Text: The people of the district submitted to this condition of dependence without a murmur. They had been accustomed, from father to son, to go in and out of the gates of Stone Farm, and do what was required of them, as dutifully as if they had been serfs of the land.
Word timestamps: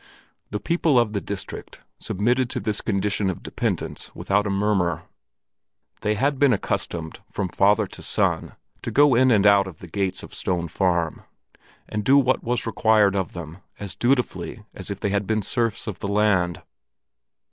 The 0.49 0.59
people 0.59 0.99
of 0.99 1.13
the 1.13 1.21
district 1.21 1.81
submitted 1.99 2.49
to 2.49 2.59
this 2.59 2.81
condition 2.81 3.29
of 3.29 3.43
dependence 3.43 4.15
without 4.15 4.47
a 4.47 4.49
murmur. 4.49 5.03
They 6.01 6.15
had 6.15 6.39
been 6.39 6.51
accustomed, 6.53 7.19
from 7.31 7.49
father 7.49 7.85
to 7.85 8.01
son, 8.01 8.55
to 8.81 8.89
go 8.89 9.13
in 9.13 9.29
and 9.29 9.45
out 9.45 9.67
of 9.67 9.77
the 9.77 9.85
gates 9.85 10.23
of 10.23 10.33
Stone 10.33 10.69
Farm, 10.69 11.21
and 11.87 12.03
do 12.03 12.17
what 12.17 12.43
was 12.43 12.65
required 12.65 13.15
of 13.15 13.33
them, 13.33 13.59
as 13.79 13.95
dutifully 13.95 14.65
as 14.73 14.89
if 14.89 14.99
they 14.99 15.09
had 15.09 15.27
been 15.27 15.43
serfs 15.43 15.85
of 15.85 15.99
the 15.99 16.07
land. 16.07 16.63